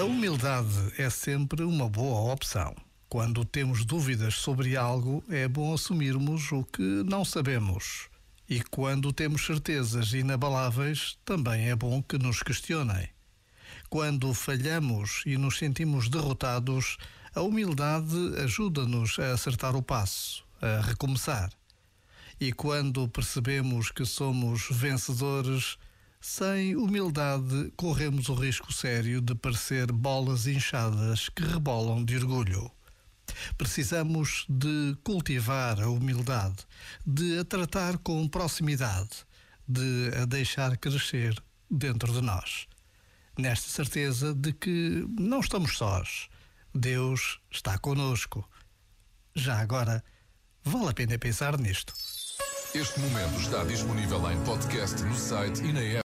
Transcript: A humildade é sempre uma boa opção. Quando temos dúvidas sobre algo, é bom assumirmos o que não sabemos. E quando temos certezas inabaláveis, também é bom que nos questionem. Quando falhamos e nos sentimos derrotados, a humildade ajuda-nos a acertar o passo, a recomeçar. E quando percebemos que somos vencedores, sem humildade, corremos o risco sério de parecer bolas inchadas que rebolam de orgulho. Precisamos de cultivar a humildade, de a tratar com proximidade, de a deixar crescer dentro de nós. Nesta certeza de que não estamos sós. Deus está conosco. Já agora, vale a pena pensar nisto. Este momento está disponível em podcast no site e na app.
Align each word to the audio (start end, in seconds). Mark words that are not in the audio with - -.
A 0.00 0.04
humildade 0.04 0.94
é 0.96 1.10
sempre 1.10 1.62
uma 1.62 1.86
boa 1.86 2.32
opção. 2.32 2.74
Quando 3.06 3.44
temos 3.44 3.84
dúvidas 3.84 4.36
sobre 4.36 4.74
algo, 4.74 5.22
é 5.28 5.46
bom 5.46 5.74
assumirmos 5.74 6.50
o 6.52 6.64
que 6.64 7.04
não 7.04 7.22
sabemos. 7.22 8.08
E 8.48 8.62
quando 8.62 9.12
temos 9.12 9.44
certezas 9.44 10.14
inabaláveis, 10.14 11.18
também 11.22 11.68
é 11.68 11.76
bom 11.76 12.02
que 12.02 12.16
nos 12.16 12.42
questionem. 12.42 13.10
Quando 13.90 14.32
falhamos 14.32 15.22
e 15.26 15.36
nos 15.36 15.58
sentimos 15.58 16.08
derrotados, 16.08 16.96
a 17.34 17.42
humildade 17.42 18.16
ajuda-nos 18.42 19.18
a 19.18 19.34
acertar 19.34 19.76
o 19.76 19.82
passo, 19.82 20.46
a 20.62 20.80
recomeçar. 20.80 21.50
E 22.40 22.54
quando 22.54 23.06
percebemos 23.06 23.90
que 23.90 24.06
somos 24.06 24.66
vencedores, 24.70 25.76
sem 26.20 26.76
humildade, 26.76 27.72
corremos 27.76 28.28
o 28.28 28.34
risco 28.34 28.72
sério 28.72 29.20
de 29.20 29.34
parecer 29.34 29.90
bolas 29.90 30.46
inchadas 30.46 31.30
que 31.30 31.42
rebolam 31.42 32.04
de 32.04 32.16
orgulho. 32.16 32.70
Precisamos 33.56 34.44
de 34.48 34.96
cultivar 35.02 35.80
a 35.80 35.88
humildade, 35.88 36.66
de 37.06 37.38
a 37.38 37.44
tratar 37.44 37.96
com 37.98 38.28
proximidade, 38.28 39.24
de 39.66 40.10
a 40.20 40.26
deixar 40.26 40.76
crescer 40.76 41.42
dentro 41.70 42.12
de 42.12 42.20
nós. 42.20 42.66
Nesta 43.38 43.70
certeza 43.70 44.34
de 44.34 44.52
que 44.52 45.06
não 45.18 45.40
estamos 45.40 45.78
sós. 45.78 46.28
Deus 46.74 47.40
está 47.50 47.78
conosco. 47.78 48.46
Já 49.34 49.58
agora, 49.58 50.04
vale 50.62 50.90
a 50.90 50.92
pena 50.92 51.18
pensar 51.18 51.58
nisto. 51.58 51.94
Este 52.72 53.00
momento 53.00 53.40
está 53.40 53.64
disponível 53.64 54.30
em 54.30 54.40
podcast 54.44 55.02
no 55.02 55.16
site 55.16 55.60
e 55.64 55.72
na 55.72 55.80
app. 55.80 55.98